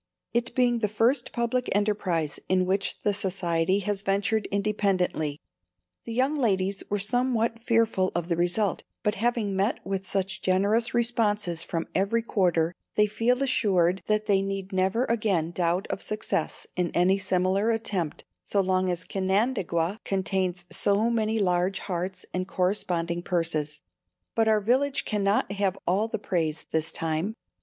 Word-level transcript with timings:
It 0.33 0.55
being 0.55 0.79
the 0.79 0.87
first 0.87 1.31
public 1.31 1.69
enterprise 1.73 2.39
in 2.49 2.65
which 2.65 3.01
the 3.03 3.13
Society 3.13 3.77
has 3.81 4.01
ventured 4.01 4.47
independently, 4.47 5.39
the 6.05 6.11
young 6.13 6.35
ladies 6.35 6.81
were 6.89 6.97
somewhat 6.97 7.59
fearful 7.59 8.11
of 8.15 8.27
the 8.27 8.35
result, 8.35 8.81
but 9.03 9.13
having 9.13 9.55
met 9.55 9.79
with 9.85 10.07
such 10.07 10.41
generous 10.41 10.95
responses 10.95 11.61
from 11.61 11.87
every 11.93 12.23
quarter 12.23 12.73
they 12.95 13.05
feel 13.05 13.43
assured 13.43 14.01
that 14.07 14.25
they 14.25 14.41
need 14.41 14.73
never 14.73 15.05
again 15.05 15.51
doubt 15.51 15.85
of 15.91 16.01
success 16.01 16.65
in 16.75 16.89
any 16.95 17.19
similar 17.19 17.69
attempt 17.69 18.23
so 18.43 18.59
long 18.59 18.89
as 18.89 19.03
Canandaigua 19.03 19.99
contains 20.03 20.65
so 20.71 21.11
many 21.11 21.37
large 21.37 21.77
hearts 21.77 22.25
and 22.33 22.47
corresponding 22.47 23.21
purses. 23.21 23.83
But 24.33 24.47
our 24.47 24.61
village 24.61 25.05
cannot 25.05 25.51
have 25.51 25.77
all 25.85 26.07
the 26.07 26.17
praise 26.17 26.65
this 26.71 26.91
time. 26.91 27.35